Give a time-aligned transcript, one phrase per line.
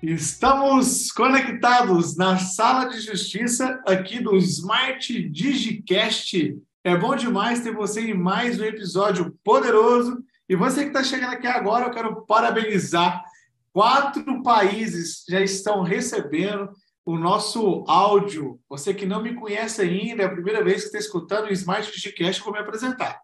[0.00, 6.56] Estamos conectados na sala de justiça aqui do Smart Digicast.
[6.84, 10.22] É bom demais ter você em mais um episódio poderoso.
[10.48, 13.24] E você que está chegando aqui agora, eu quero parabenizar.
[13.72, 16.70] Quatro países já estão recebendo
[17.04, 18.60] o nosso áudio.
[18.68, 21.90] Você que não me conhece ainda, é a primeira vez que está escutando o Smart
[21.90, 23.20] Digicast, vou me apresentar.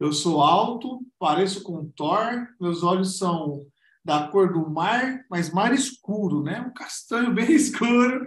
[0.00, 3.64] Eu sou alto, pareço com Thor, meus olhos são
[4.06, 6.60] da cor do mar, mas mar escuro, né?
[6.60, 8.24] Um castanho bem escuro.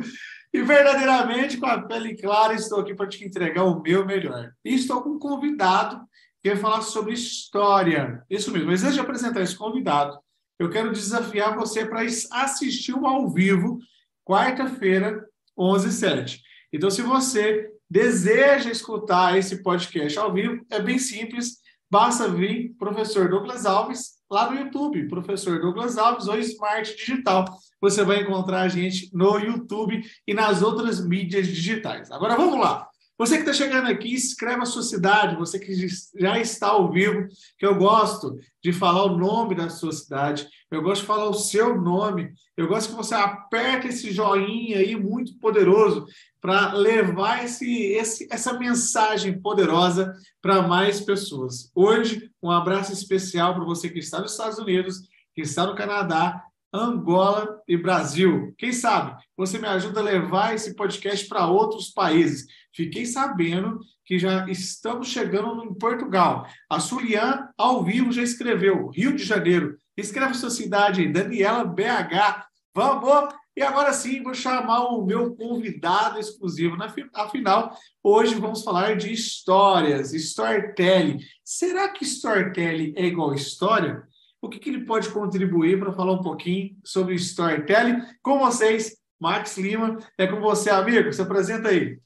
[0.54, 4.52] E verdadeiramente, com a pele clara, estou aqui para te entregar o meu melhor.
[4.66, 6.02] E estou com um convidado
[6.44, 8.22] que vai falar sobre história.
[8.30, 8.68] Isso mesmo.
[8.68, 10.20] Mas antes de apresentar esse convidado,
[10.60, 13.80] eu quero desafiar você para assistir o ao vivo,
[14.26, 15.26] quarta-feira,
[15.58, 16.40] 11h07.
[16.74, 21.60] Então, se você deseja escutar esse podcast ao vivo, é bem simples.
[21.90, 27.46] Basta vir, professor Douglas Alves, lá no YouTube, professor Douglas Alves ou Smart Digital.
[27.82, 32.12] Você vai encontrar a gente no YouTube e nas outras mídias digitais.
[32.12, 32.88] Agora vamos lá.
[33.20, 35.74] Você que está chegando aqui, escreva a sua cidade, você que
[36.18, 40.82] já está ao vivo, que eu gosto de falar o nome da sua cidade, eu
[40.82, 45.38] gosto de falar o seu nome, eu gosto que você aperte esse joinha aí muito
[45.38, 46.06] poderoso
[46.42, 51.72] para levar esse, esse, essa mensagem poderosa para mais pessoas.
[51.76, 55.02] Hoje, um abraço especial para você que está nos Estados Unidos,
[55.36, 58.54] que está no Canadá, Angola e Brasil.
[58.58, 62.46] Quem sabe você me ajuda a levar esse podcast para outros países.
[62.74, 66.46] Fiquei sabendo que já estamos chegando em Portugal.
[66.70, 68.90] A Sulian, ao vivo, já escreveu.
[68.90, 69.78] Rio de Janeiro.
[69.98, 72.46] Escreve sua cidade Daniela BH.
[72.74, 73.39] Vamos!
[73.60, 76.78] E agora sim, vou chamar o meu convidado exclusivo.
[77.14, 81.20] Afinal, hoje vamos falar de histórias, storytelling.
[81.44, 84.08] Será que storytelling é igual história?
[84.42, 88.02] O que, que ele pode contribuir para falar um pouquinho sobre storytelling?
[88.22, 89.98] Com vocês, Max Lima.
[90.18, 91.12] É com você, amigo.
[91.12, 92.00] Se apresenta aí.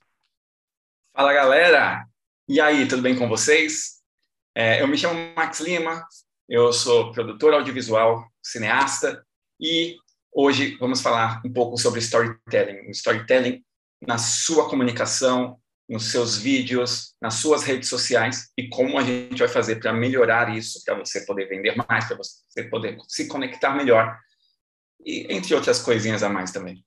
[1.16, 2.04] Fala, galera.
[2.50, 4.02] E aí, tudo bem com vocês?
[4.56, 6.04] É, eu me chamo Max Lima,
[6.50, 9.24] eu sou produtor audiovisual, cineasta
[9.62, 9.98] e
[10.36, 13.64] Hoje vamos falar um pouco sobre storytelling, storytelling
[14.02, 19.48] na sua comunicação, nos seus vídeos, nas suas redes sociais e como a gente vai
[19.48, 24.18] fazer para melhorar isso, para você poder vender mais, para você poder se conectar melhor
[25.06, 26.84] e entre outras coisinhas a mais também.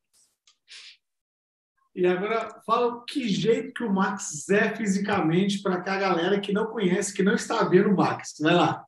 [1.95, 6.67] E agora fala que jeito que o Max é fisicamente para a galera que não
[6.67, 8.35] conhece, que não está vendo o Max.
[8.41, 8.85] Vai lá.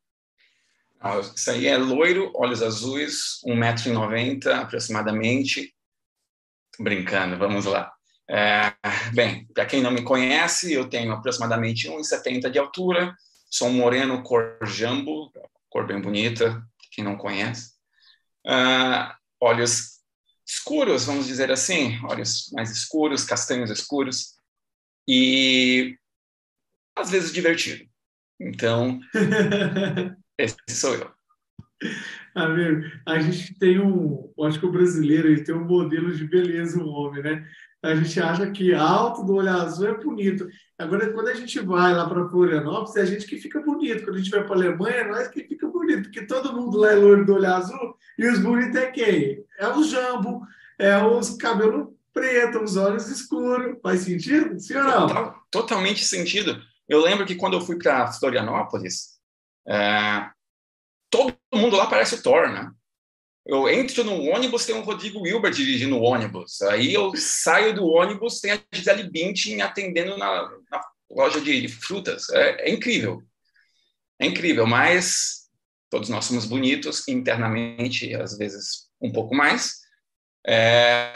[1.35, 5.75] Isso aí é loiro, olhos azuis, 1,90m aproximadamente.
[6.79, 7.93] Brincando, vamos lá.
[8.31, 8.75] É,
[9.15, 13.15] bem, para quem não me conhece, eu tenho aproximadamente 1,70 de altura,
[13.51, 15.33] sou um moreno cor jambo,
[15.71, 17.73] cor bem bonita, quem não conhece.
[18.47, 19.99] Uh, olhos
[20.47, 24.35] escuros, vamos dizer assim, olhos mais escuros, castanhos escuros,
[25.07, 25.97] e
[26.97, 27.89] às vezes divertido.
[28.41, 29.01] Então,
[30.39, 31.11] Esse sou eu.
[32.35, 36.81] Amigo, a gente tem um, acho que o brasileiro ele tem um modelo de beleza,
[36.81, 37.45] o homem, né?
[37.83, 40.49] A gente acha que alto do olho azul é bonito.
[40.77, 44.05] Agora, quando a gente vai lá para Florianópolis, é a gente que fica bonito.
[44.05, 46.79] Quando a gente vai para a Alemanha, é nós que fica bonito, porque todo mundo
[46.79, 49.45] lá é loiro do olho azul e os bonitos é quem?
[49.59, 50.43] É o jambo,
[50.77, 53.77] é os cabelos pretos, os olhos escuros.
[53.81, 54.59] Faz sentido?
[54.59, 55.07] Sim ou não?
[55.07, 56.61] Total, totalmente sentido.
[56.89, 59.18] Eu lembro que quando eu fui para Florianópolis,
[59.69, 60.31] é,
[61.11, 62.71] todo mundo lá parece o Thor, né?
[63.47, 66.61] Eu entro no ônibus, tem o Rodrigo Wilber dirigindo o ônibus.
[66.63, 71.69] Aí eu saio do ônibus, tem a Gisele Bündchen atendendo na, na loja de, de
[71.69, 72.29] frutas.
[72.31, 73.23] É, é, incrível.
[74.21, 75.49] É incrível, mas
[75.89, 79.77] todos nós somos bonitos internamente, às vezes um pouco mais.
[80.47, 81.15] É,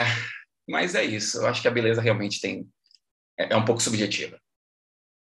[0.67, 1.39] mas é isso.
[1.39, 2.67] Eu acho que a beleza realmente tem
[3.39, 4.41] é, é um pouco subjetiva.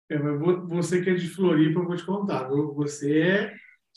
[0.09, 0.17] É,
[0.67, 2.47] você que é de Floripa, eu vou te contar.
[2.49, 3.53] Você é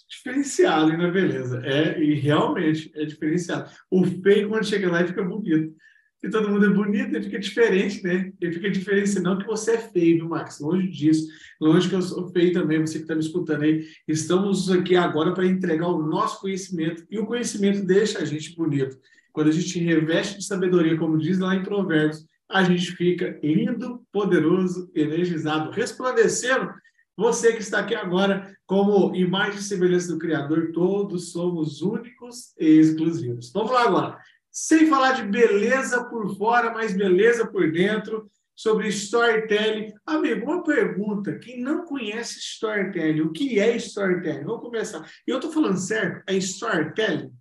[0.09, 1.63] diferenciado na beleza.
[1.65, 3.71] É, e realmente é diferenciado.
[3.91, 5.75] O feio, quando chega lá, fica bonito.
[6.21, 8.31] que todo mundo é bonito, ele fica diferente, né?
[8.41, 10.61] Ele fica diferente, senão que você é feio, viu, Max?
[10.61, 11.27] Longe disso.
[11.61, 13.85] Longe que eu sou feio também, você que está me escutando aí.
[14.07, 18.97] Estamos aqui agora para entregar o nosso conhecimento, e o conhecimento deixa a gente bonito.
[19.33, 24.07] Quando a gente reveste de sabedoria, como diz lá em Provérbios, a gente fica lindo,
[24.13, 26.73] poderoso, energizado, resplandecendo.
[27.17, 32.79] Você que está aqui agora, como imagem e semelhança do Criador, todos somos únicos e
[32.79, 33.51] exclusivos.
[33.53, 34.19] Vamos lá agora.
[34.51, 39.93] Sem falar de beleza por fora, mas beleza por dentro, sobre storytelling.
[40.07, 41.39] Amigo, uma pergunta.
[41.39, 44.45] Quem não conhece storytelling, o que é storytelling?
[44.45, 45.11] Vamos começar.
[45.27, 46.23] E eu estou falando certo?
[46.29, 47.33] É storytelling?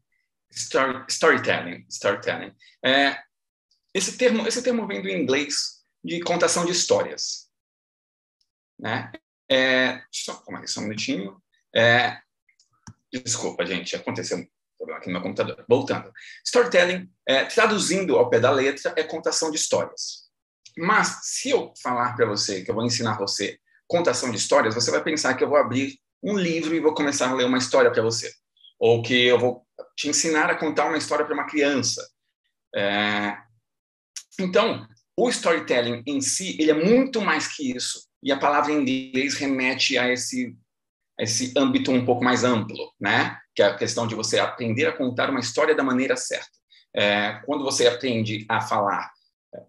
[0.51, 1.85] Story, storytelling.
[1.89, 2.51] Storytelling.
[2.83, 3.17] É,
[3.93, 7.49] esse, termo, esse termo vem do inglês de contação de histórias.
[8.79, 9.11] Né?
[9.49, 11.41] É, só, calma aí, só um minutinho.
[11.75, 12.17] É,
[13.11, 14.47] desculpa, gente, aconteceu um
[14.77, 15.63] problema aqui no meu computador.
[15.67, 16.11] Voltando.
[16.45, 20.29] Storytelling, é, traduzindo ao pé da letra, é contação de histórias.
[20.77, 24.89] Mas, se eu falar para você, que eu vou ensinar você contação de histórias, você
[24.89, 27.91] vai pensar que eu vou abrir um livro e vou começar a ler uma história
[27.91, 28.31] para você.
[28.79, 29.67] Ou que eu vou
[29.97, 32.07] te ensinar a contar uma história para uma criança.
[32.73, 33.37] É...
[34.39, 34.87] Então,
[35.17, 39.35] o storytelling em si, ele é muito mais que isso e a palavra em inglês
[39.35, 40.55] remete a esse
[41.19, 43.37] esse âmbito um pouco mais amplo, né?
[43.53, 46.49] Que é a questão de você aprender a contar uma história da maneira certa.
[46.95, 49.11] É, quando você aprende a falar
[49.53, 49.59] é,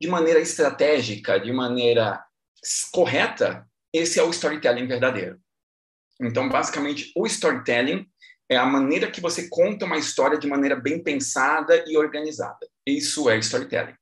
[0.00, 2.24] de maneira estratégica, de maneira
[2.90, 5.38] correta, esse é o storytelling verdadeiro.
[6.20, 8.04] Então, basicamente, o storytelling
[8.50, 12.66] é a maneira que você conta uma história de maneira bem pensada e organizada.
[12.86, 13.96] Isso é storytelling.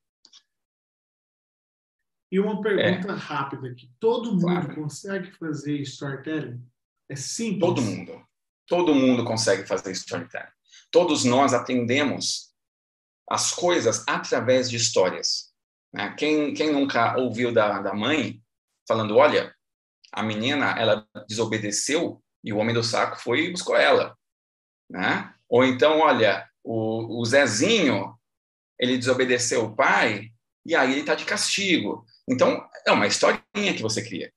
[2.30, 3.16] E uma pergunta é.
[3.16, 3.90] rápida aqui.
[3.98, 4.74] Todo mundo claro.
[4.74, 6.60] consegue fazer storytelling?
[7.08, 7.60] É simples?
[7.60, 8.26] Todo mundo.
[8.66, 10.50] Todo mundo consegue fazer storytelling.
[10.90, 12.52] Todos nós aprendemos
[13.30, 15.52] as coisas através de histórias.
[15.92, 16.14] Né?
[16.18, 18.42] Quem, quem nunca ouviu da, da mãe
[18.86, 19.54] falando, olha,
[20.12, 24.16] a menina, ela desobedeceu e o homem do saco foi e buscou ela.
[24.90, 25.32] Né?
[25.48, 28.18] Ou então, olha, o, o Zezinho,
[28.78, 30.30] ele desobedeceu o pai
[30.66, 32.04] e aí ele está de castigo.
[32.28, 34.32] Então, é uma historinha que você cria,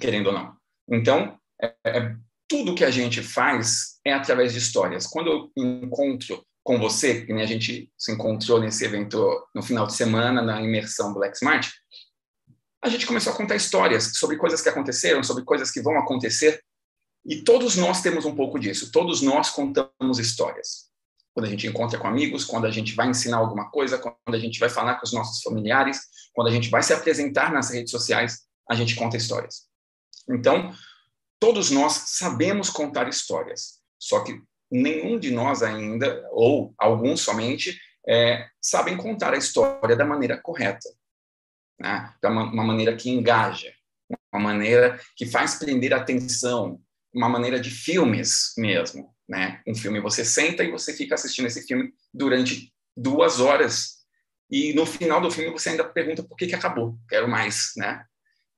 [0.00, 0.56] querendo ou não.
[0.88, 2.16] Então, é, é,
[2.48, 5.06] tudo que a gente faz é através de histórias.
[5.06, 9.94] Quando eu encontro com você, que a gente se encontrou nesse evento no final de
[9.94, 11.72] semana, na imersão Black Smart,
[12.82, 16.62] a gente começou a contar histórias sobre coisas que aconteceram, sobre coisas que vão acontecer.
[17.24, 18.92] E todos nós temos um pouco disso.
[18.92, 20.86] Todos nós contamos histórias
[21.36, 24.38] quando a gente encontra com amigos, quando a gente vai ensinar alguma coisa, quando a
[24.38, 26.00] gente vai falar com os nossos familiares,
[26.32, 29.66] quando a gente vai se apresentar nas redes sociais, a gente conta histórias.
[30.30, 30.72] Então,
[31.38, 34.40] todos nós sabemos contar histórias, só que
[34.70, 37.78] nenhum de nós ainda, ou alguns somente,
[38.08, 40.88] é, sabem contar a história da maneira correta,
[41.78, 42.14] né?
[42.22, 43.74] da uma, uma maneira que engaja,
[44.32, 46.80] uma maneira que faz prender a atenção,
[47.14, 49.60] uma maneira de filmes mesmo, né?
[49.66, 53.96] Um filme você senta e você fica assistindo esse filme durante duas horas
[54.50, 58.04] e no final do filme você ainda pergunta por que, que acabou, quero mais, né?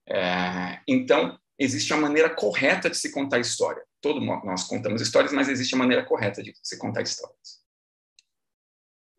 [0.09, 3.83] É, então existe a maneira correta de se contar história.
[4.01, 7.59] Todo nós contamos histórias, mas existe a maneira correta de se contar histórias.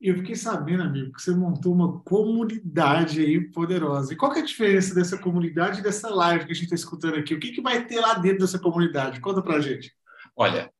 [0.01, 4.13] E eu fiquei sabendo, amigo, que você montou uma comunidade aí poderosa.
[4.13, 6.75] E qual que é a diferença dessa comunidade e dessa live que a gente está
[6.75, 7.33] escutando aqui?
[7.33, 9.19] O que, que vai ter lá dentro dessa comunidade?
[9.19, 9.93] Conta pra gente.
[10.37, 10.71] Olha,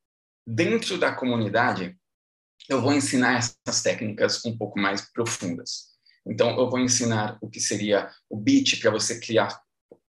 [0.49, 1.95] dentro da comunidade,
[2.67, 5.89] eu vou ensinar essas técnicas um pouco mais profundas.
[6.25, 9.61] Então, eu vou ensinar o que seria o beat para você criar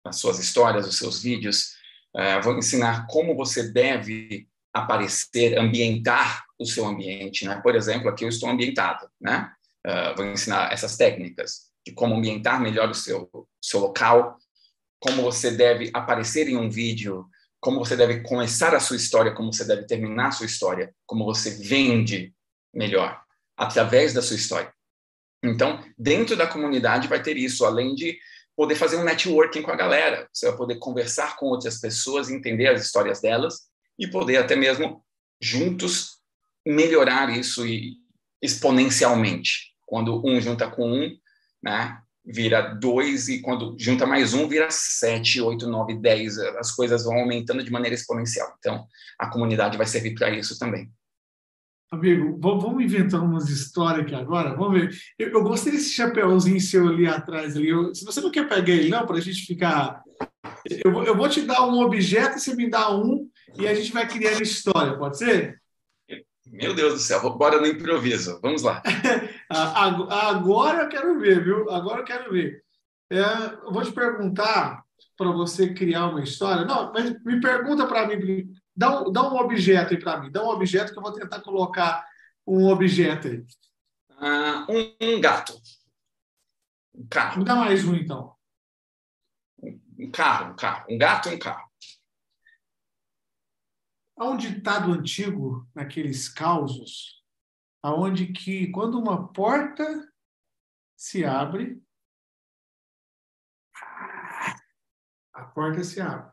[0.03, 1.75] as suas histórias, os seus vídeos.
[2.17, 7.45] Uh, vou ensinar como você deve aparecer, ambientar o seu ambiente.
[7.45, 7.61] Né?
[7.61, 9.09] Por exemplo, aqui eu estou ambientado.
[9.21, 9.51] Né?
[9.87, 13.31] Uh, vou ensinar essas técnicas de como ambientar melhor o seu,
[13.63, 14.39] seu local,
[14.99, 17.27] como você deve aparecer em um vídeo
[17.61, 21.25] como você deve começar a sua história, como você deve terminar a sua história, como
[21.25, 22.35] você vende
[22.73, 23.21] melhor
[23.57, 24.73] através da sua história.
[25.43, 28.19] Então, dentro da comunidade vai ter isso, além de
[28.57, 30.29] poder fazer um networking com a galera.
[30.33, 35.05] Você vai poder conversar com outras pessoas, entender as histórias delas e poder até mesmo
[35.41, 36.19] juntos
[36.67, 37.97] melhorar isso e
[38.43, 39.75] exponencialmente.
[39.87, 41.17] Quando um junta com um,
[41.63, 46.39] né, vira dois e quando junta mais um vira sete, oito, nove, dez.
[46.39, 48.55] As coisas vão aumentando de maneira exponencial.
[48.59, 48.87] Então,
[49.19, 50.91] a comunidade vai servir para isso também.
[51.93, 54.55] Amigo, vamos inventar umas histórias aqui agora?
[54.55, 54.97] Vamos ver.
[55.19, 57.57] Eu, eu gostei desse chapéuzinho seu ali atrás.
[57.57, 57.69] Ali.
[57.69, 60.01] Eu, se você não quer pegar ele, não, para a gente ficar.
[60.85, 64.07] Eu, eu vou te dar um objeto você me dá um e a gente vai
[64.07, 65.61] criando história, pode ser?
[66.61, 68.39] Meu Deus do céu, bora no improviso.
[68.43, 68.83] Vamos lá.
[69.49, 71.71] Agora eu quero ver, viu?
[71.71, 72.63] Agora eu quero ver.
[73.11, 73.21] É,
[73.65, 74.85] eu vou te perguntar
[75.17, 76.65] para você criar uma história.
[76.65, 78.53] Não, mas me pergunta para mim.
[78.77, 80.31] Dá um, dá um objeto aí para mim.
[80.31, 82.05] Dá um objeto que eu vou tentar colocar
[82.47, 83.45] um objeto aí.
[84.11, 85.55] Uh, um, um, gato.
[86.95, 87.39] Um carro.
[87.39, 88.35] Me dá mais um, então.
[89.99, 90.87] Um carro, um carro.
[90.91, 91.70] Um gato e um carro.
[94.21, 97.25] Há um ditado antigo naqueles causos,
[97.83, 99.83] aonde que quando uma porta
[100.95, 101.83] se abre,
[105.33, 106.31] a porta se abre.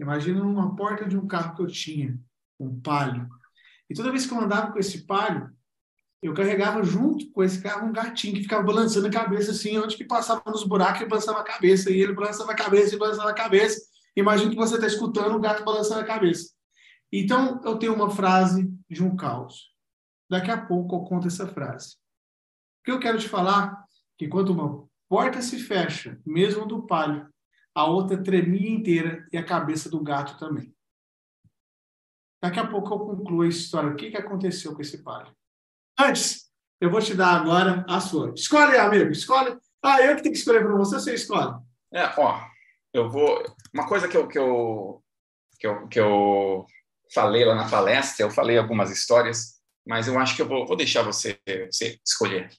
[0.00, 2.20] Imagina uma porta de um carro que eu tinha,
[2.58, 3.28] um palio.
[3.88, 5.56] E toda vez que eu andava com esse palio,
[6.20, 9.96] eu carregava junto com esse carro um gatinho que ficava balançando a cabeça assim, onde
[9.96, 13.30] que passava nos buracos, ele balançava a cabeça, e ele balançava a cabeça, e balançava
[13.30, 13.80] a cabeça.
[14.16, 16.52] Imagina que você está escutando o gato balançando a cabeça.
[17.16, 19.72] Então, eu tenho uma frase de um caos.
[20.28, 21.94] Daqui a pouco eu conto essa frase.
[22.80, 23.84] O que eu quero te falar
[24.18, 27.32] que quando uma porta se fecha, mesmo do palio,
[27.72, 30.74] a outra tremia inteira e a cabeça do gato também.
[32.42, 33.90] Daqui a pouco eu concluo a história.
[33.90, 35.32] O que, que aconteceu com esse palio?
[35.96, 38.34] Antes, eu vou te dar agora a sua.
[38.34, 39.56] Escolhe, amigo, escolhe.
[39.80, 41.62] Ah, eu que tenho que escolher para você, você escolhe.
[41.92, 42.44] É, ó,
[42.92, 43.40] eu vou.
[43.72, 45.00] Uma coisa que eu, que eu,
[45.60, 46.66] que eu, que eu
[47.14, 49.54] falei lá na palestra, eu falei algumas histórias,
[49.86, 51.38] mas eu acho que eu vou, vou deixar você,
[51.70, 52.50] você escolher.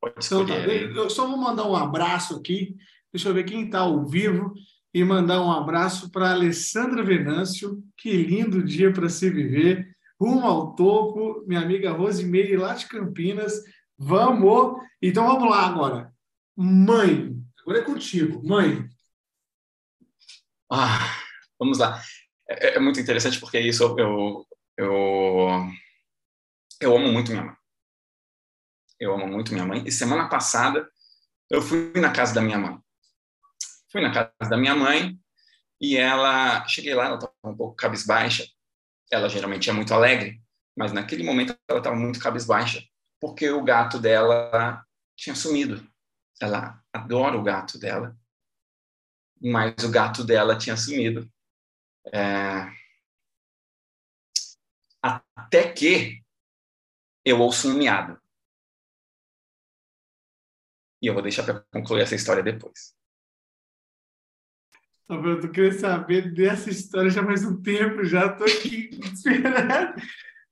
[0.00, 0.84] Pode escolher.
[0.84, 1.00] Então, tá.
[1.00, 2.76] Eu só vou mandar um abraço aqui.
[3.12, 4.54] Deixa eu ver quem está ao vivo
[4.94, 7.82] e mandar um abraço para Alessandra Venâncio.
[7.96, 9.94] Que lindo dia para se viver.
[10.18, 13.52] Rumo ao topo, minha amiga Rosimeire lá de Campinas.
[13.98, 14.76] Vamos!
[15.02, 16.12] Então vamos lá agora.
[16.56, 18.46] Mãe, agora é contigo.
[18.46, 18.88] Mãe.
[20.70, 21.16] Ah,
[21.58, 22.00] vamos lá.
[22.50, 25.70] É, é, muito interessante porque isso eu, eu,
[26.80, 27.56] eu amo muito minha mãe.
[28.98, 29.84] Eu amo muito minha mãe.
[29.86, 30.90] E semana passada
[31.48, 32.76] eu fui na casa da minha mãe.
[33.92, 35.16] Fui na casa da minha mãe
[35.80, 38.44] e ela, cheguei lá, ela estava um pouco cabisbaixa.
[39.12, 40.40] Ela geralmente é muito alegre,
[40.76, 42.82] mas naquele momento ela estava muito cabisbaixa
[43.20, 44.84] porque o gato dela
[45.16, 45.86] tinha sumido.
[46.40, 48.16] Ela adora o gato dela,
[49.40, 51.30] mas o gato dela tinha sumido.
[52.06, 52.70] É...
[55.02, 56.22] Até que
[57.24, 58.20] eu ouço um miado.
[61.02, 62.94] E eu vou deixar para concluir essa história depois.
[65.08, 69.94] Eu tô querendo saber dessa história já faz um tempo, já estou aqui esperando.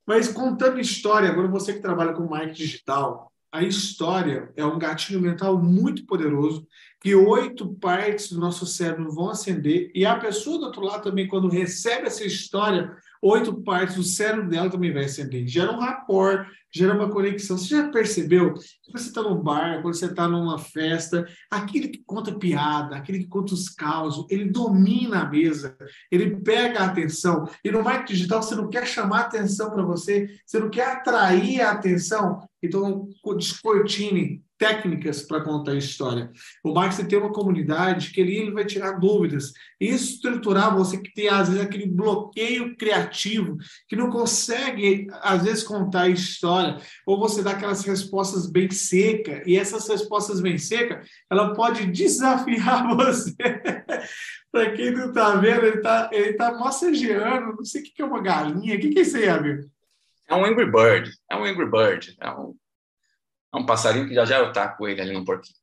[0.05, 5.19] Mas contando história, agora você que trabalha com marketing digital, a história é um gatilho
[5.19, 6.67] mental muito poderoso
[7.01, 11.27] que oito partes do nosso cérebro vão acender e a pessoa do outro lado também,
[11.27, 15.47] quando recebe essa história, oito partes do cérebro dela também vai acender.
[15.47, 17.57] Gera um rapport, gera uma conexão.
[17.57, 22.03] Você já percebeu que você está num bar, quando você está numa festa, aquele que
[22.05, 25.75] conta piada, aquele que conta os causos, ele domina a mesa,
[26.11, 27.45] ele pega a atenção.
[27.63, 31.61] E no marketing digital, você não quer chamar atenção para você, você não quer atrair
[31.61, 32.47] a atenção.
[32.61, 36.29] Então, descortine técnicas para contar a história.
[36.61, 39.53] O marketing tem uma comunidade que ele, ele vai tirar dúvidas.
[39.79, 45.63] E estruturar você que tem, às vezes, aquele bloqueio criativo, que não consegue, às vezes,
[45.63, 51.09] contar a história, ou você dá aquelas respostas bem secas, e essas respostas bem secas,
[51.31, 53.33] ela pode desafiar você.
[54.51, 58.05] para quem não está vendo, ele está ele tá massageando, não sei o que é
[58.05, 59.69] uma galinha, o que, que é isso aí, amigo?
[60.27, 62.53] É um Angry Bird, é um Angry Bird, é um
[63.53, 65.57] é um passarinho que já já eu taco ele ali no porquinho.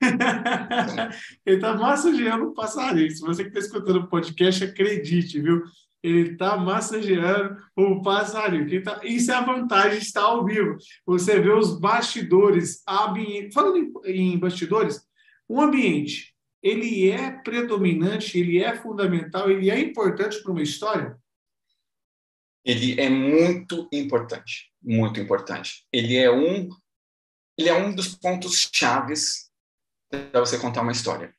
[1.44, 3.10] ele está massageando o passarinho.
[3.10, 5.62] Se você que está escutando o podcast, acredite, viu?
[6.02, 8.82] Ele está massageando o passarinho.
[8.82, 9.00] Tá...
[9.02, 10.76] Isso é a vantagem de estar ao vivo.
[11.06, 12.82] Você vê os bastidores.
[12.86, 13.50] Ambi...
[13.52, 15.00] Falando em bastidores,
[15.48, 21.16] o ambiente, ele é predominante, ele é fundamental, ele é importante para uma história?
[22.66, 25.84] Ele é muito importante muito importante.
[25.92, 26.68] Ele é um,
[27.58, 29.50] ele é um dos pontos chaves
[30.08, 31.34] para você contar uma história.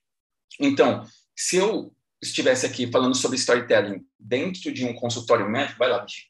[0.59, 5.99] Então, se eu estivesse aqui falando sobre storytelling dentro de um consultório médico, vai lá,
[5.99, 6.27] bicho.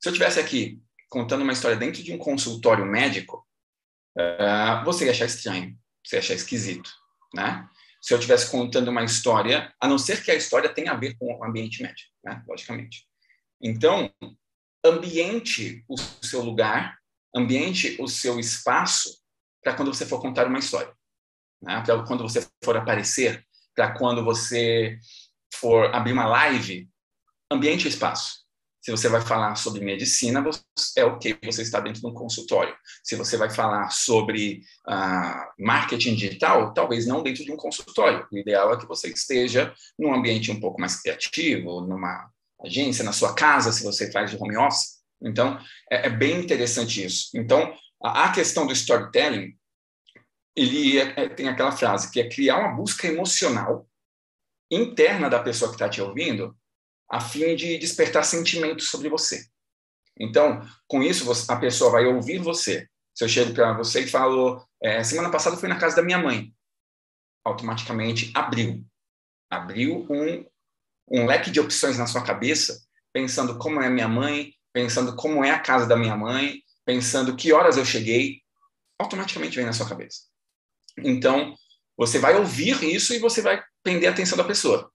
[0.00, 3.44] Se eu estivesse aqui contando uma história dentro de um consultório médico,
[4.16, 6.90] uh, você ia achar estranho, você ia achar esquisito,
[7.34, 7.68] né?
[8.00, 11.16] Se eu estivesse contando uma história, a não ser que a história tenha a ver
[11.18, 12.44] com o ambiente médico, né?
[12.46, 13.07] Logicamente.
[13.60, 14.10] Então,
[14.84, 16.98] ambiente o seu lugar,
[17.34, 19.18] ambiente o seu espaço
[19.62, 20.92] para quando você for contar uma história,
[21.62, 21.82] né?
[21.84, 24.98] para quando você for aparecer, para quando você
[25.54, 26.88] for abrir uma live,
[27.50, 28.46] ambiente e espaço.
[28.80, 30.42] Se você vai falar sobre medicina,
[30.96, 32.74] é o que você está dentro de um consultório.
[33.02, 38.26] Se você vai falar sobre uh, marketing digital, talvez não dentro de um consultório.
[38.32, 42.30] O ideal é que você esteja num ambiente um pouco mais criativo, numa
[42.64, 44.98] agência, na sua casa, se você faz de home office.
[45.20, 45.58] Então,
[45.90, 47.30] é, é bem interessante isso.
[47.34, 49.56] Então, a, a questão do storytelling,
[50.56, 53.88] ele é, é, tem aquela frase que é criar uma busca emocional
[54.70, 56.56] interna da pessoa que está te ouvindo,
[57.10, 59.46] a fim de despertar sentimentos sobre você.
[60.20, 62.86] Então, com isso, a pessoa vai ouvir você.
[63.14, 66.18] Se eu chego para você e falo, é, semana passada fui na casa da minha
[66.18, 66.52] mãe,
[67.44, 68.84] automaticamente abriu.
[69.50, 70.44] Abriu um,
[71.10, 72.80] um leque de opções na sua cabeça,
[73.12, 77.52] pensando como é minha mãe, pensando como é a casa da minha mãe, pensando que
[77.52, 78.40] horas eu cheguei,
[78.98, 80.22] automaticamente vem na sua cabeça.
[80.98, 81.54] Então,
[81.96, 84.90] você vai ouvir isso e você vai prender a atenção da pessoa.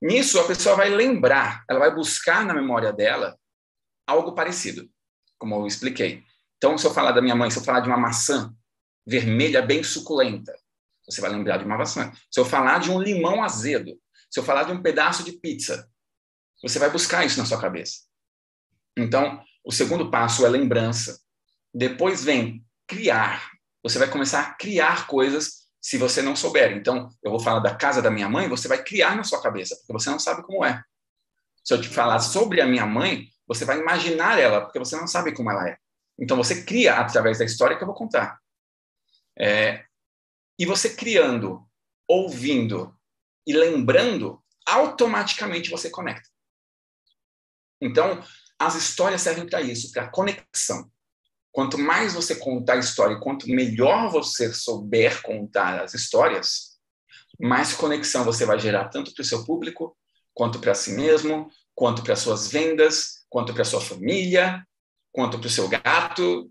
[0.00, 3.36] Nisso, a pessoa vai lembrar, ela vai buscar na memória dela
[4.06, 4.88] algo parecido,
[5.38, 6.22] como eu expliquei.
[6.56, 8.54] Então, se eu falar da minha mãe, se eu falar de uma maçã
[9.06, 10.56] vermelha bem suculenta,
[11.04, 12.12] você vai lembrar de uma maçã.
[12.30, 13.98] Se eu falar de um limão azedo,
[14.30, 15.88] se eu falar de um pedaço de pizza,
[16.62, 18.00] você vai buscar isso na sua cabeça.
[18.96, 21.20] Então, o segundo passo é lembrança.
[21.72, 23.50] Depois vem criar.
[23.82, 26.72] Você vai começar a criar coisas se você não souber.
[26.72, 29.76] Então, eu vou falar da casa da minha mãe, você vai criar na sua cabeça,
[29.76, 30.82] porque você não sabe como é.
[31.64, 35.06] Se eu te falar sobre a minha mãe, você vai imaginar ela, porque você não
[35.06, 35.76] sabe como ela é.
[36.18, 38.38] Então, você cria através da história que eu vou contar.
[39.38, 39.84] É,
[40.58, 41.64] e você criando,
[42.08, 42.97] ouvindo
[43.48, 46.28] e lembrando, automaticamente você conecta.
[47.80, 48.22] Então,
[48.58, 50.90] as histórias servem para isso, para conexão.
[51.50, 56.78] Quanto mais você contar a história, quanto melhor você souber contar as histórias,
[57.40, 59.96] mais conexão você vai gerar tanto para o seu público,
[60.34, 64.62] quanto para si mesmo, quanto para suas vendas, quanto para sua família,
[65.10, 66.50] quanto para o seu gato.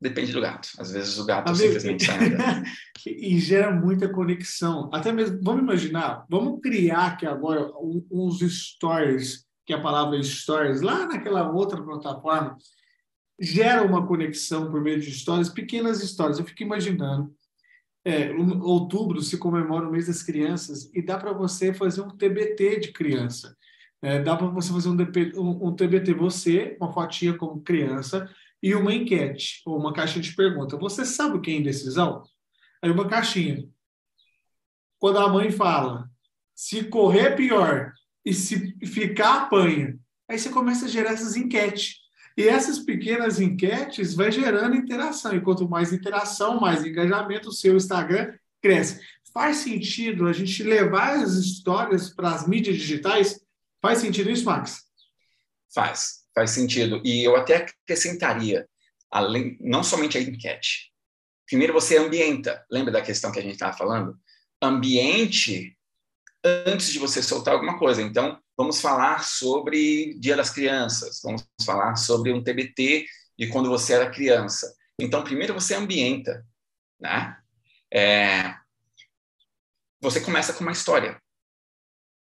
[0.00, 0.68] Depende do gato.
[0.78, 2.30] Às vezes o gato Amigo, simplesmente sai
[3.06, 4.88] E gera muita conexão.
[4.92, 7.70] Até mesmo, vamos imaginar, vamos criar aqui agora
[8.10, 12.56] uns stories, que é a palavra stories, lá naquela outra plataforma,
[13.40, 16.38] gera uma conexão por meio de histórias, pequenas histórias.
[16.38, 17.32] Eu fico imaginando,
[18.04, 18.32] é,
[18.62, 22.92] outubro se comemora o mês das crianças e dá para você fazer um TBT de
[22.92, 23.56] criança.
[24.00, 24.96] É, dá para você fazer um,
[25.40, 28.30] um, um, TBT, você, uma fotinha como criança,
[28.62, 30.76] e uma enquete, ou uma caixinha de pergunta.
[30.76, 32.22] Você sabe o que é indecisão?
[32.82, 33.68] Aí uma caixinha.
[34.98, 36.10] Quando a mãe fala,
[36.54, 37.92] se correr pior
[38.24, 41.96] e se ficar apanha, aí você começa a gerar essas enquetes.
[42.36, 45.34] E essas pequenas enquetes vai gerando interação.
[45.34, 49.00] E quanto mais interação, mais engajamento, o seu Instagram cresce.
[49.32, 53.40] Faz sentido a gente levar as histórias para as mídias digitais?
[53.80, 54.84] Faz sentido isso, Max?
[55.72, 57.02] Faz, faz sentido.
[57.04, 58.68] E eu até acrescentaria,
[59.10, 60.92] além, não somente a enquete.
[61.46, 62.64] Primeiro você ambienta.
[62.70, 64.16] Lembra da questão que a gente estava falando?
[64.62, 65.76] Ambiente
[66.44, 68.00] antes de você soltar alguma coisa.
[68.00, 73.04] Então, vamos falar sobre Dia das Crianças, vamos falar sobre um TBT
[73.36, 74.72] de quando você era criança.
[75.00, 76.46] Então, primeiro você ambienta,
[77.00, 77.36] né?
[77.92, 78.54] É...
[80.00, 81.20] Você começa com uma história.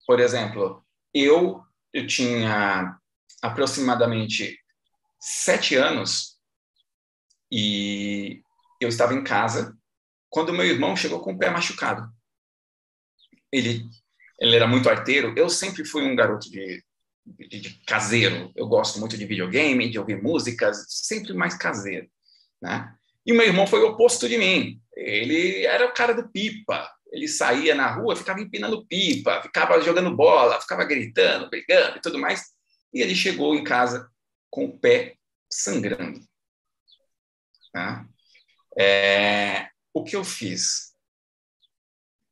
[0.08, 2.98] Por exemplo, eu, eu tinha
[3.46, 4.60] aproximadamente
[5.20, 6.38] sete anos
[7.52, 8.42] e
[8.82, 9.76] eu estava em casa
[10.30, 12.10] quando meu irmão chegou com o pé machucado.
[13.52, 13.88] Ele
[14.40, 15.34] ele era muito arteiro.
[15.36, 16.84] Eu sempre fui um garoto de,
[17.26, 18.52] de, de, caseiro.
[18.56, 22.08] Eu gosto muito de videogame, de ouvir músicas, sempre mais caseiro,
[22.62, 22.94] né?
[23.26, 24.80] E meu irmão foi o oposto de mim.
[24.96, 26.90] Ele era o cara do pipa.
[27.12, 32.20] Ele saía na rua, ficava empinando pipa, ficava jogando bola, ficava gritando, brigando e tudo
[32.20, 32.44] mais.
[32.96, 34.10] E ele chegou em casa
[34.50, 35.18] com o pé
[35.52, 36.26] sangrando.
[37.72, 38.08] Tá?
[38.80, 40.96] É, o que eu fiz?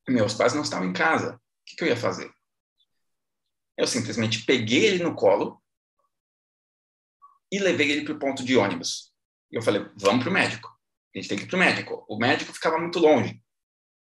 [0.07, 2.31] Meus pais não estavam em casa que, que eu ia fazer?
[3.77, 5.61] Eu simplesmente peguei ele no colo
[7.51, 9.11] e levei ele para o ponto de ônibus.
[9.51, 10.69] E eu falei, vamos para o médico.
[11.13, 12.05] A gente tem que ir para o médico.
[12.07, 13.41] O médico ficava muito longe.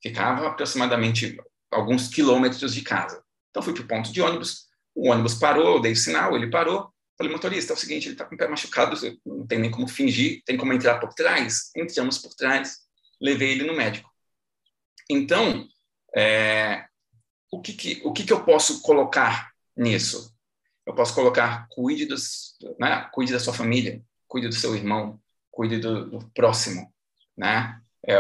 [0.02, 1.38] Ficava aproximadamente
[1.72, 3.24] alguns quilômetros de casa.
[3.50, 4.67] Então fui para o ponto de ônibus.
[4.98, 6.92] O ônibus parou, eu dei o sinal, ele parou.
[7.16, 9.88] Falei, motorista, é o seguinte, ele está com o pé machucado, não tem nem como
[9.88, 11.70] fingir, tem como entrar por trás.
[11.76, 12.80] Entramos por trás,
[13.22, 14.12] levei ele no médico.
[15.08, 15.68] Então,
[16.16, 16.86] é,
[17.52, 20.36] o que, que o que, que eu posso colocar nisso?
[20.84, 23.08] Eu posso colocar cuide, dos, né?
[23.14, 26.92] cuide da sua família, cuide do seu irmão, cuide do, do próximo,
[27.38, 27.80] né?
[28.04, 28.16] É,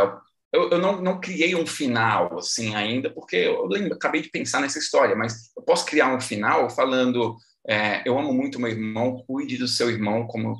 [0.51, 4.61] eu, eu não, não, criei um final assim ainda, porque eu lembro, acabei de pensar
[4.61, 7.35] nessa história, mas eu posso criar um final falando:
[7.67, 10.55] é, eu amo muito meu irmão, cuide do seu irmão como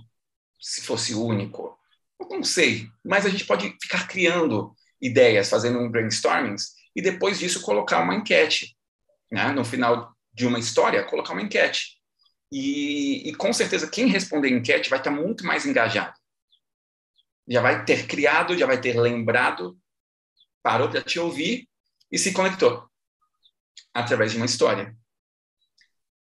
[0.59, 1.77] se fosse único.
[2.19, 6.55] Eu não sei, mas a gente pode ficar criando ideias, fazendo um brainstorming
[6.95, 8.75] e depois disso colocar uma enquete,
[9.31, 9.51] né?
[9.51, 11.97] no final de uma história, colocar uma enquete.
[12.51, 16.16] E, e com certeza quem responder a enquete vai estar muito mais engajado
[17.47, 19.77] já vai ter criado, já vai ter lembrado,
[20.61, 21.67] parou para te ouvir
[22.11, 22.87] e se conectou
[23.93, 24.95] através de uma história.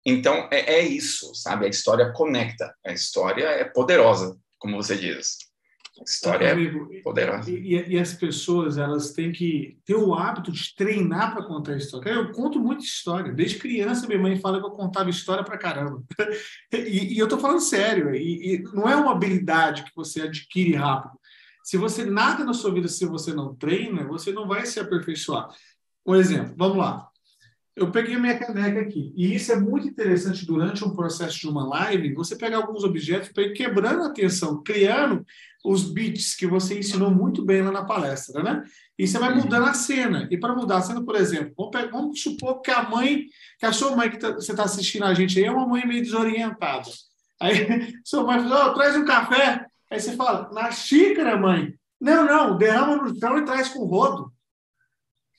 [0.05, 1.66] Então, é, é, isso, sabe?
[1.66, 5.37] A história conecta, a história é poderosa, como você diz.
[6.04, 7.50] História Amigo, é poderosa.
[7.50, 12.11] E, e, as pessoas, elas têm que ter o hábito de treinar para contar história.
[12.11, 13.32] Eu conto muita história.
[13.32, 16.02] Desde criança, minha mãe fala que eu contava história para caramba.
[16.72, 18.14] e, e, eu estou falando sério.
[18.14, 21.18] E, não é uma habilidade que você adquire rápido.
[21.64, 25.48] Se você nada na sua vida, se você não treina, você não vai se aperfeiçoar.
[26.06, 27.09] Um exemplo, vamos lá
[27.76, 29.12] eu peguei minha caneca aqui.
[29.14, 33.28] E isso é muito interessante durante um processo de uma live, você pegar alguns objetos
[33.28, 35.24] para ir quebrando a atenção, criando
[35.62, 38.64] os beats que você ensinou muito bem lá na palestra, né?
[38.98, 39.42] E você vai uhum.
[39.42, 40.26] mudando a cena.
[40.30, 43.26] E para mudar a cena, por exemplo, vamos, pegar, vamos, supor que a mãe,
[43.58, 45.86] que a sua mãe que tá, você está assistindo a gente aí é uma mãe
[45.86, 46.88] meio desorientada.
[47.38, 49.66] Aí sua mãe fala, oh, traz um café.
[49.90, 51.74] Aí você fala, na xícara, mãe.
[52.00, 54.32] Não, não, derrama no chão e traz com o rodo.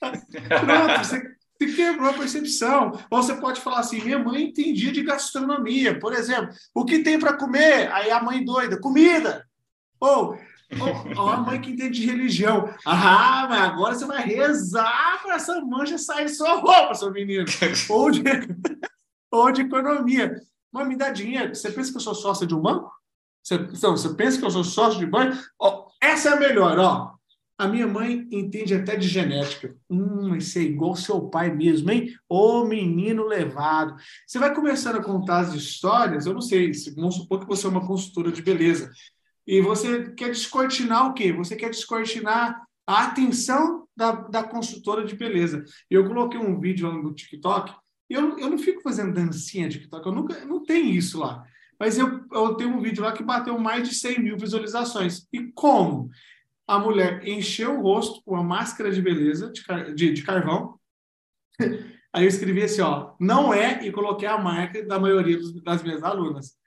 [0.00, 2.92] Pronto, você você quebrou a percepção.
[3.10, 5.98] Ou você pode falar assim: minha mãe entendia de gastronomia.
[5.98, 7.90] Por exemplo, o que tem para comer?
[7.92, 9.44] Aí a mãe doida: comida.
[10.00, 10.38] Ou,
[11.16, 12.72] ou, a mãe que entende de religião.
[12.86, 17.44] Ah, mas agora você vai rezar para essa mancha sair de sua roupa, seu menino.
[17.90, 18.22] ou, de,
[19.30, 20.40] ou de economia.
[20.70, 21.54] Mas me dá dinheiro.
[21.54, 22.92] Você pensa que eu sou sócio de um banco?
[23.42, 25.36] Você, então, você pensa que eu sou sócio de banco?
[25.60, 27.17] Oh, essa é a melhor, ó.
[27.58, 29.76] A minha mãe entende até de genética.
[29.90, 32.14] Hum, esse é igual seu pai mesmo, hein?
[32.28, 33.96] Ô menino levado.
[34.24, 37.70] Você vai começando a contar as histórias, eu não sei, vamos supor que você é
[37.70, 38.92] uma consultora de beleza.
[39.44, 41.32] E você quer descortinar o quê?
[41.32, 45.64] Você quer descortinar a atenção da, da consultora de beleza.
[45.90, 47.74] Eu coloquei um vídeo no TikTok,
[48.08, 51.44] eu, eu não fico fazendo dancinha de TikTok, eu nunca não tem isso lá.
[51.78, 55.26] Mas eu, eu tenho um vídeo lá que bateu mais de 100 mil visualizações.
[55.32, 56.10] E como?
[56.68, 60.78] A mulher encheu o rosto com uma máscara de beleza de, de, de carvão.
[62.12, 65.82] Aí eu escrevi assim, ó, não é, e coloquei a marca da maioria dos, das
[65.82, 66.58] minhas alunas.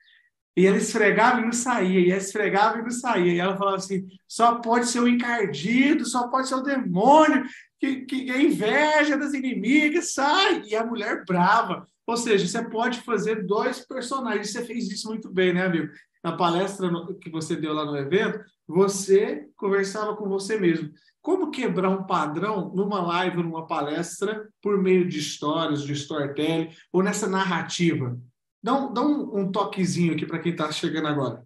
[0.57, 3.33] E ela esfregava e não saía, e ela esfregava e não saía.
[3.33, 7.45] E ela falava assim: só pode ser o encardido, só pode ser o demônio,
[7.79, 10.63] que, que a inveja das inimigas sai.
[10.65, 11.87] E a mulher brava.
[12.05, 14.51] Ou seja, você pode fazer dois personagens.
[14.51, 15.89] Você fez isso muito bem, né, amigo?
[16.21, 16.89] Na palestra
[17.21, 20.93] que você deu lá no evento, você conversava com você mesmo.
[21.21, 27.03] Como quebrar um padrão numa live, numa palestra, por meio de histórias, de storytelling, ou
[27.03, 28.17] nessa narrativa?
[28.63, 31.45] Dá um, dá um, toquezinho aqui para quem está chegando agora.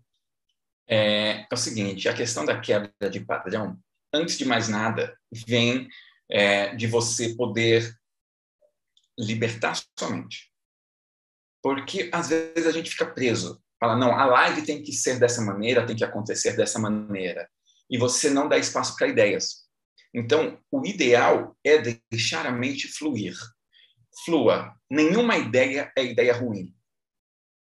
[0.87, 3.77] É, é, o seguinte, a questão da quebra de padrão,
[4.13, 5.89] antes de mais nada, vem
[6.29, 7.91] é, de você poder
[9.17, 10.51] libertar sua mente.
[11.63, 15.41] Porque às vezes a gente fica preso fala, não, a live tem que ser dessa
[15.41, 17.47] maneira, tem que acontecer dessa maneira.
[17.89, 19.65] E você não dá espaço para ideias.
[20.13, 21.77] Então, o ideal é
[22.11, 23.35] deixar a mente fluir.
[24.23, 24.73] Flua.
[24.89, 26.73] Nenhuma ideia é ideia ruim.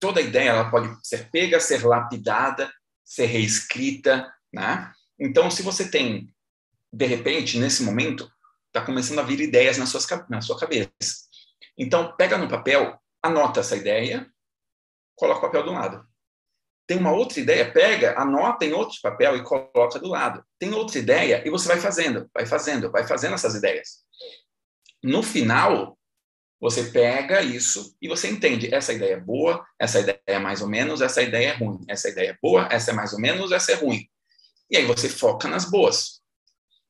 [0.00, 2.70] Toda ideia ela pode ser pega, ser lapidada,
[3.04, 4.92] ser reescrita, né?
[5.18, 6.34] Então, se você tem,
[6.92, 8.28] de repente, nesse momento,
[8.66, 9.84] está começando a vir ideias na,
[10.28, 10.90] na sua cabeça.
[11.78, 14.28] Então, pega no papel, anota essa ideia,
[15.16, 16.06] coloca o papel do lado.
[16.86, 20.44] Tem uma outra ideia, pega, anota em outro papel e coloca do lado.
[20.58, 24.04] Tem outra ideia e você vai fazendo, vai fazendo, vai fazendo essas ideias.
[25.02, 25.98] No final,
[26.60, 30.68] você pega isso e você entende, essa ideia é boa, essa ideia é mais ou
[30.68, 33.72] menos, essa ideia é ruim, essa ideia é boa, essa é mais ou menos, essa
[33.72, 34.08] é ruim.
[34.70, 36.20] E aí você foca nas boas.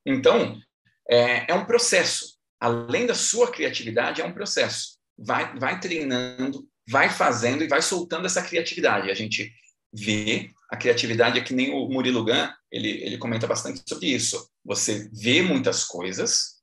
[0.04, 0.60] Então,
[1.08, 2.38] é, é um processo.
[2.60, 4.98] Além da sua criatividade, é um processo.
[5.18, 9.10] Vai, vai treinando, vai fazendo e vai soltando essa criatividade.
[9.10, 9.50] A gente
[9.90, 14.50] vê a criatividade é que nem o Murilo Gun, ele, ele comenta bastante sobre isso.
[14.62, 16.62] Você vê muitas coisas,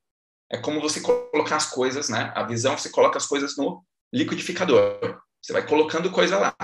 [0.52, 2.32] é como você colocar as coisas, né?
[2.36, 5.20] A visão, você coloca as coisas no liquidificador.
[5.42, 6.56] Você vai colocando coisa lá.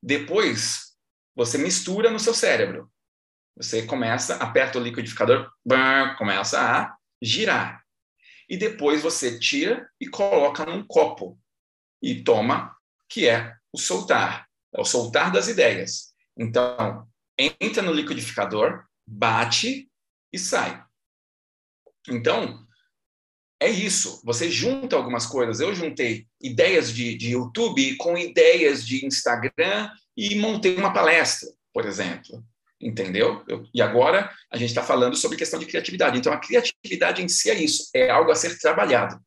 [0.00, 0.94] Depois,
[1.34, 2.90] você mistura no seu cérebro.
[3.56, 5.50] Você começa, aperta o liquidificador,
[6.16, 7.82] começa a girar.
[8.48, 11.38] E depois você tira e coloca num copo
[12.02, 12.74] e toma,
[13.08, 16.12] que é o soltar, é o soltar das ideias.
[16.36, 17.06] Então,
[17.38, 19.88] entra no liquidificador, bate
[20.32, 20.82] e sai.
[22.08, 22.66] Então,
[23.60, 24.20] é isso.
[24.24, 25.60] Você junta algumas coisas.
[25.60, 31.86] Eu juntei ideias de, de YouTube com ideias de Instagram e montei uma palestra, por
[31.86, 32.44] exemplo.
[32.80, 33.44] Entendeu?
[33.46, 36.18] Eu, e agora a gente está falando sobre questão de criatividade.
[36.18, 39.20] Então, a criatividade em si é isso, é algo a ser trabalhado.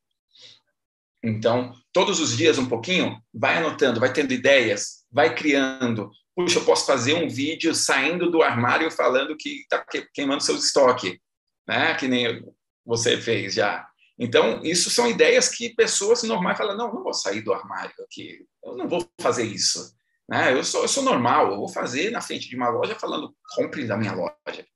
[1.24, 6.10] Então, todos os dias um pouquinho, vai anotando, vai tendo ideias, vai criando.
[6.34, 9.82] Puxa, eu posso fazer um vídeo saindo do armário falando que está
[10.12, 11.18] queimando seu estoque,
[11.66, 11.94] né?
[11.94, 12.44] Que nem
[12.84, 13.88] você fez já.
[14.18, 18.46] Então, isso são ideias que pessoas normais falam: não, não vou sair do armário aqui,
[18.62, 19.96] eu não vou fazer isso.
[20.28, 20.52] Né?
[20.52, 23.86] Eu, sou, eu sou normal, eu vou fazer na frente de uma loja falando: compre
[23.86, 24.66] da minha loja.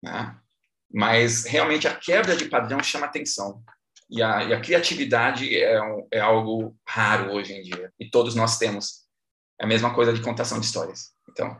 [0.00, 0.38] Né?
[0.94, 3.64] Mas, realmente, a quebra de padrão chama atenção.
[4.10, 7.92] E a, e a criatividade é, um, é algo raro hoje em dia.
[7.98, 9.06] E todos nós temos.
[9.60, 11.12] É a mesma coisa de contação de histórias.
[11.28, 11.56] Então,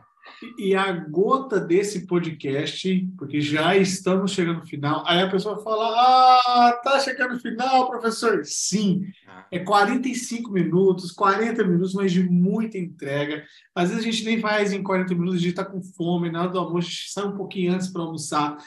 [0.57, 5.85] e a gota desse podcast, porque já estamos chegando no final, aí a pessoa fala:
[5.89, 8.41] Ah, tá chegando no final, professor?
[8.45, 9.45] Sim, ah.
[9.51, 13.43] é 45 minutos, 40 minutos, mas de muita entrega.
[13.75, 16.43] Às vezes a gente nem faz em 40 minutos, a gente está com fome, na
[16.43, 18.57] hora do almoço, a gente sai um pouquinho antes para almoçar.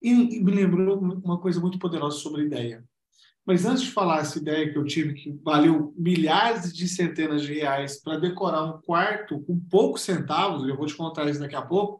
[0.00, 2.84] E me lembrou uma coisa muito poderosa sobre ideia.
[3.48, 7.54] Mas antes de falar essa ideia que eu tive, que valeu milhares de centenas de
[7.54, 11.62] reais para decorar um quarto com poucos centavos, eu vou te contar isso daqui a
[11.62, 11.98] pouco.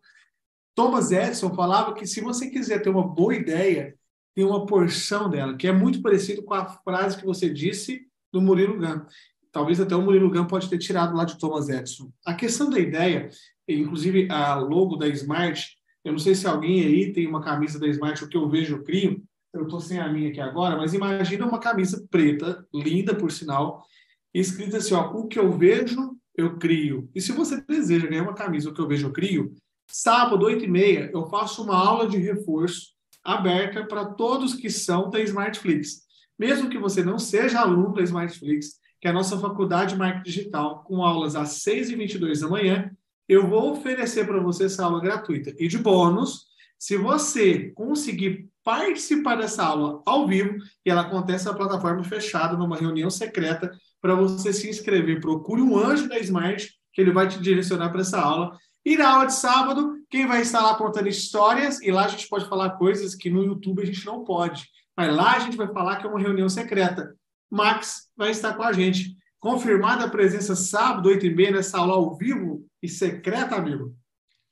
[0.74, 3.96] Thomas Edison falava que se você quiser ter uma boa ideia,
[4.34, 8.42] tem uma porção dela, que é muito parecido com a frase que você disse do
[8.42, 9.06] Murilo Gun.
[9.50, 12.12] Talvez até o Murilo Gun pode ter tirado lá de Thomas Edison.
[12.26, 13.30] A questão da ideia,
[13.66, 15.66] inclusive a logo da Smart,
[16.04, 18.76] eu não sei se alguém aí tem uma camisa da Smart, o que eu vejo
[18.76, 23.14] eu crio, eu estou sem a minha aqui agora, mas imagina uma camisa preta, linda
[23.14, 23.84] por sinal,
[24.32, 27.10] escrita assim, ó, o que eu vejo, eu crio.
[27.14, 29.54] E se você deseja ganhar uma camisa, o que eu vejo, eu crio,
[29.86, 35.10] sábado, 8 e meia, eu faço uma aula de reforço aberta para todos que são
[35.10, 36.06] da Smartflix.
[36.38, 40.24] Mesmo que você não seja aluno da Smartflix, que é a nossa faculdade de marketing
[40.24, 42.90] digital, com aulas às 6h22 da manhã,
[43.28, 45.54] eu vou oferecer para você essa aula gratuita.
[45.58, 46.46] E de bônus,
[46.78, 52.76] se você conseguir participar dessa aula ao vivo, e ela acontece na plataforma fechada, numa
[52.76, 55.22] reunião secreta, para você se inscrever.
[55.22, 58.58] Procure um anjo da Smart, que ele vai te direcionar para essa aula.
[58.84, 62.28] E na aula de sábado, quem vai estar lá contando histórias, e lá a gente
[62.28, 64.68] pode falar coisas que no YouTube a gente não pode.
[64.94, 67.16] Mas lá a gente vai falar que é uma reunião secreta.
[67.50, 69.16] Max vai estar com a gente.
[69.40, 73.94] Confirmada a presença sábado, 8 e meia, nessa aula ao vivo e secreta, amigo?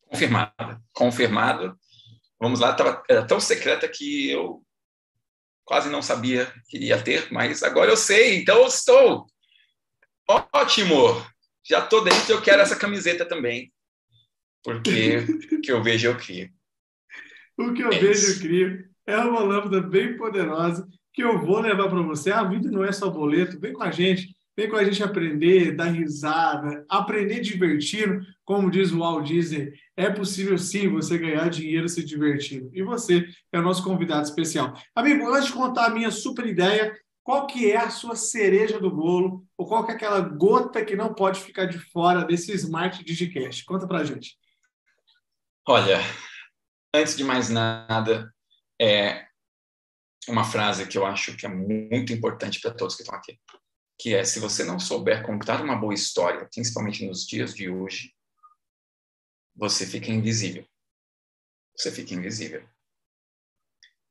[0.08, 0.80] Confirmada.
[0.94, 1.76] Confirmado.
[2.40, 4.62] Vamos lá, tava, era tão secreta que eu
[5.64, 9.26] quase não sabia que ia ter, mas agora eu sei, então eu estou.
[10.28, 11.24] Ótimo!
[11.68, 13.72] Já estou dentro, eu quero essa camiseta também.
[14.62, 15.18] Porque
[15.52, 16.50] o que eu vejo, eu crio.
[17.58, 18.84] O que eu é vejo, eu crio.
[19.06, 22.30] É uma lâmpada bem poderosa que eu vou levar para você.
[22.30, 24.35] A vida não é só boleto, vem com a gente.
[24.56, 28.24] Vem com a gente aprender, dar risada, aprender divertindo.
[28.42, 32.70] Como diz o Walt Disney, é possível sim você ganhar dinheiro se divertindo.
[32.72, 34.72] E você é o nosso convidado especial.
[34.94, 38.90] Amigo, antes de contar a minha super ideia, qual que é a sua cereja do
[38.90, 39.44] bolo?
[39.58, 43.62] Ou qual que é aquela gota que não pode ficar de fora desse Smart Digicast?
[43.66, 44.38] Conta pra gente.
[45.68, 45.98] Olha,
[46.94, 48.32] antes de mais nada,
[48.80, 49.26] é
[50.26, 53.38] uma frase que eu acho que é muito importante para todos que estão aqui
[53.98, 58.14] que é se você não souber contar uma boa história, principalmente nos dias de hoje,
[59.54, 60.66] você fica invisível.
[61.76, 62.68] Você fica invisível.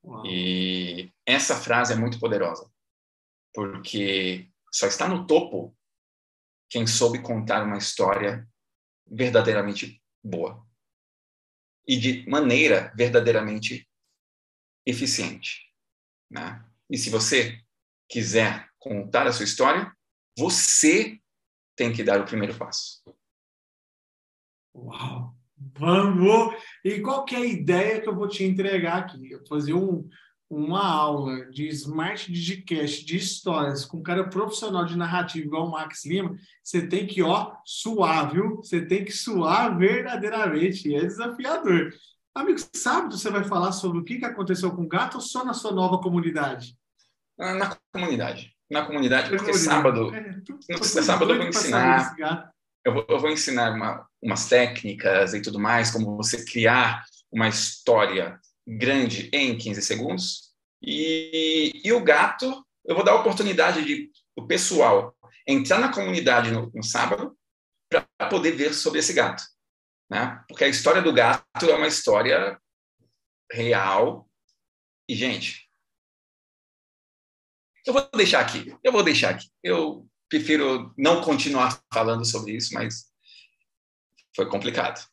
[0.04, 0.26] Uau.
[0.26, 2.72] E essa frase é muito poderosa,
[3.54, 5.76] porque só está no topo
[6.70, 8.48] quem soube contar uma história
[9.08, 10.66] verdadeiramente boa
[11.88, 13.88] e de maneira verdadeiramente
[14.86, 15.72] eficiente,
[16.30, 16.68] né?
[16.90, 17.60] E se você
[18.10, 19.92] quiser contar a sua história,
[20.38, 21.20] você
[21.76, 23.02] tem que dar o primeiro passo.
[24.76, 25.36] Uau!
[25.58, 26.54] Vamos!
[26.84, 29.32] E qual que é a ideia que eu vou te entregar aqui?
[29.32, 30.08] Eu vou fazer um,
[30.50, 35.72] uma aula de Smart Digicast de histórias com um cara profissional de narrativa igual o
[35.72, 36.36] Max Lima.
[36.62, 38.58] Você tem que, ó, suar, viu?
[38.58, 40.94] Você tem que suar verdadeiramente.
[40.94, 41.92] É desafiador.
[42.36, 45.54] Amigo, sábado você vai falar sobre o que aconteceu com o gato ou só na
[45.54, 46.78] sua nova comunidade?
[47.38, 52.16] Na comunidade na comunidade, porque sábado, é, sábado eu vou ensinar,
[52.84, 57.48] eu vou, eu vou ensinar uma, umas técnicas e tudo mais, como você criar uma
[57.48, 60.54] história grande em 15 segundos.
[60.82, 65.16] E, e o gato, eu vou dar a oportunidade de o pessoal
[65.48, 67.38] entrar na comunidade no, no sábado
[67.90, 69.44] para poder ver sobre esse gato,
[70.10, 70.44] né?
[70.48, 72.60] Porque a história do gato é uma história
[73.52, 74.28] real
[75.08, 75.65] e gente,
[77.86, 78.76] eu vou deixar aqui.
[78.84, 79.48] Eu vou deixar aqui.
[79.64, 83.12] Eu prefiro não continuar falando sobre isso, mas
[84.36, 85.06] foi complicado.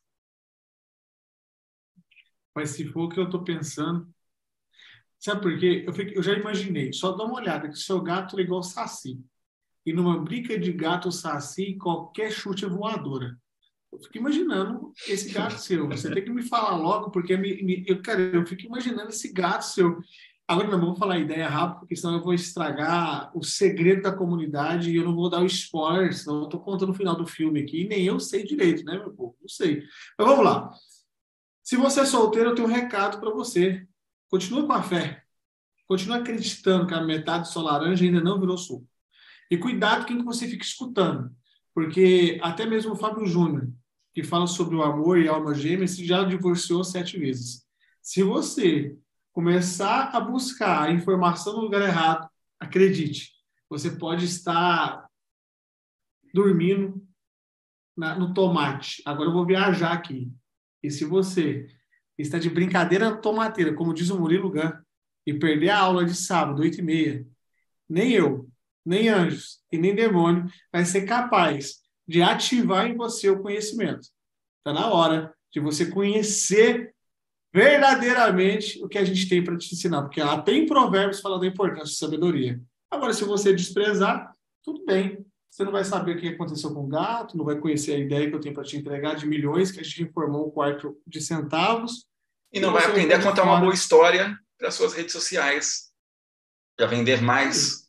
[2.54, 4.12] Mas se for o que eu estou pensando,
[5.18, 5.84] sabe por quê?
[5.86, 6.92] Eu, fico, eu já imaginei.
[6.92, 9.20] Só dá uma olhada que seu gato é igual saci.
[9.84, 13.38] E numa briga de gato saci, qualquer chute é voadora.
[13.92, 15.86] Eu fico imaginando esse gato seu.
[15.88, 19.30] Você tem que me falar logo, porque me, me, eu, cara, eu fico imaginando esse
[19.32, 20.00] gato seu.
[20.46, 24.12] Agora não vou falar a ideia rápido, porque senão eu vou estragar o segredo da
[24.12, 27.26] comunidade e eu não vou dar o spoiler, senão eu estou contando o final do
[27.26, 29.36] filme aqui e nem eu sei direito, né, meu povo?
[29.40, 29.82] Não sei.
[30.18, 30.70] Mas vamos lá.
[31.62, 33.86] Se você é solteiro, eu tenho um recado para você.
[34.28, 35.22] Continua com a fé.
[35.86, 38.86] Continua acreditando que a metade do sol laranja ainda não virou suco.
[39.50, 41.30] E cuidado com quem você fica escutando,
[41.74, 43.68] porque até mesmo o Fábio Júnior,
[44.14, 47.62] que fala sobre o amor e alma gêmea, já divorciou sete vezes.
[48.00, 48.96] Se você
[49.32, 52.28] começar a buscar a informação no lugar errado,
[52.60, 53.32] acredite,
[53.68, 55.06] você pode estar
[56.32, 57.02] dormindo
[57.96, 59.02] na, no tomate.
[59.04, 60.30] Agora eu vou viajar aqui.
[60.82, 61.66] E se você
[62.18, 64.72] está de brincadeira tomateira, como diz o Murilo Gun,
[65.26, 67.26] e perder a aula de sábado, oito e meia,
[67.88, 68.48] nem eu,
[68.84, 74.08] nem anjos e nem demônio vai ser capaz de ativar em você o conhecimento.
[74.58, 76.94] Está na hora de você conhecer
[77.52, 81.46] verdadeiramente o que a gente tem para te ensinar, porque ela tem provérbios falando da
[81.46, 82.60] importância de sabedoria.
[82.90, 85.24] Agora, se você desprezar, tudo bem.
[85.50, 88.26] Você não vai saber o que aconteceu com o gato, não vai conhecer a ideia
[88.26, 91.20] que eu tenho para te entregar de milhões que a gente informou um quarto de
[91.20, 92.06] centavos.
[92.50, 95.90] E não vai aprender a contar uma boa história para suas redes sociais,
[96.74, 97.86] para vender mais.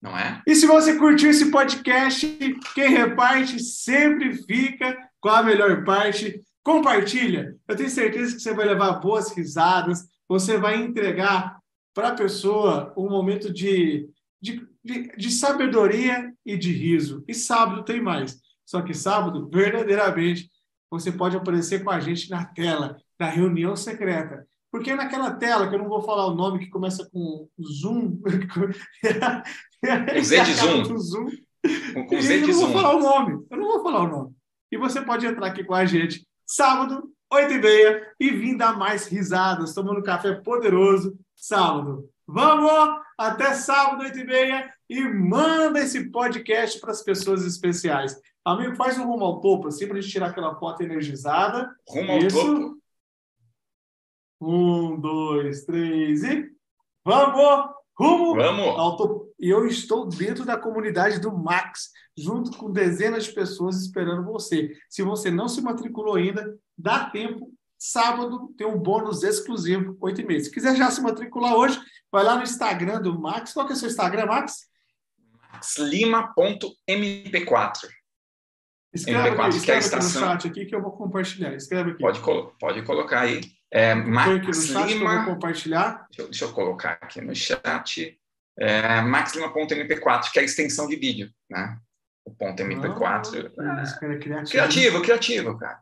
[0.00, 0.40] Não é?
[0.46, 2.38] E se você curtiu esse podcast,
[2.74, 6.40] quem reparte sempre fica com a melhor parte.
[6.62, 7.56] Compartilha.
[7.66, 11.58] Eu tenho certeza que você vai levar boas risadas, você vai entregar
[11.94, 14.08] para a pessoa um momento de,
[14.40, 17.24] de, de, de, sabedoria e de riso.
[17.26, 18.38] E sábado tem mais.
[18.64, 20.50] Só que sábado, verdadeiramente,
[20.90, 24.46] você pode aparecer com a gente na tela da reunião secreta.
[24.70, 28.18] Porque naquela tela, que eu não vou falar o nome, que começa com zoom.
[28.18, 28.72] com
[30.22, 30.96] Z de zoom.
[30.96, 31.30] zoom.
[31.94, 32.68] Com, com Z de zoom.
[32.68, 33.46] Eu não vou falar o nome.
[33.50, 34.34] Eu não vou falar o nome.
[34.70, 38.76] E você pode entrar aqui com a gente sábado, 8 e meia, e vim dar
[38.76, 42.10] mais risadas, tomando café poderoso, sábado.
[42.26, 43.00] Vamos!
[43.16, 48.20] Até sábado, 8 e meia, e manda esse podcast para as pessoas especiais.
[48.44, 51.70] Amigo, faz um rumo ao topo, assim, para a gente tirar aquela foto energizada.
[51.88, 52.40] Rumo Isso.
[52.40, 52.80] ao topo.
[54.40, 56.50] Um, dois, três e...
[57.04, 57.69] Vamos!
[58.00, 58.66] Rumo Vamos.
[58.66, 59.30] ao topo.
[59.38, 64.74] E eu estou dentro da comunidade do Max, junto com dezenas de pessoas esperando você.
[64.88, 67.52] Se você não se matriculou ainda, dá tempo.
[67.78, 70.40] Sábado tem um bônus exclusivo, oito meia.
[70.40, 73.52] Se quiser já se matricular hoje, vai lá no Instagram do Max.
[73.52, 74.70] Qual que é o seu Instagram, Max?
[75.60, 77.88] maxlima.mp4.
[78.92, 80.20] Escreve, MP4, aqui, que é a estação...
[80.20, 81.54] no chat aqui que eu vou compartilhar.
[81.54, 82.00] Escreve aqui.
[82.00, 82.20] Pode,
[82.58, 83.40] pode colocar aí.
[83.72, 85.24] É, Max Lima...
[85.24, 86.06] compartilhar.
[86.08, 88.18] Deixa eu, deixa eu colocar aqui no chat.
[88.58, 91.78] É, maxlima.mp4, que é a extensão de vídeo, né?
[92.24, 93.52] O ponto MP4.
[93.58, 94.50] Ah, é, criativo.
[94.50, 95.80] criativo, criativo, cara.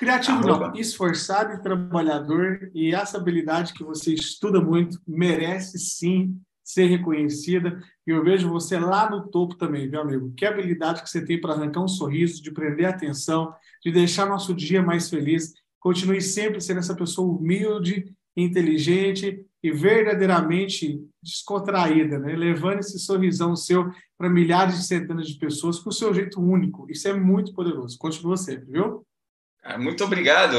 [0.00, 0.68] Criativo Arroba.
[0.68, 7.82] não, esforçado e trabalhador, e essa habilidade que você estuda muito merece sim ser reconhecida.
[8.06, 10.32] E eu vejo você lá no topo também, viu, amigo?
[10.36, 14.24] Que habilidade que você tem para arrancar um sorriso, de prender a atenção, de deixar
[14.24, 15.52] nosso dia mais feliz.
[15.80, 22.34] Continue sempre sendo essa pessoa humilde, inteligente e verdadeiramente descontraída, né?
[22.36, 26.86] levando esse sorrisão seu para milhares de centenas de pessoas com o seu jeito único.
[26.90, 27.98] Isso é muito poderoso.
[27.98, 29.04] Continua sempre, viu?
[29.78, 30.54] Muito obrigado.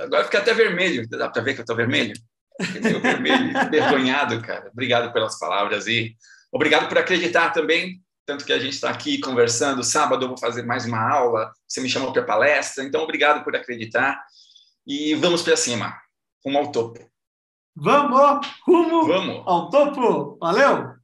[0.00, 1.08] agora fica até vermelho.
[1.08, 2.14] Dá para ver que eu estou vermelho?
[2.60, 4.68] Fiquei vermelho, envergonhado, cara.
[4.72, 6.16] Obrigado pelas palavras e
[6.52, 9.82] obrigado por acreditar também tanto que a gente está aqui conversando.
[9.82, 13.56] Sábado eu vou fazer mais uma aula, você me chamou para palestra, então obrigado por
[13.56, 14.22] acreditar
[14.88, 16.00] e vamos para cima,
[16.42, 16.98] rumo ao topo.
[17.76, 19.42] Vamos, rumo vamos.
[19.46, 20.38] ao topo.
[20.40, 20.97] Valeu!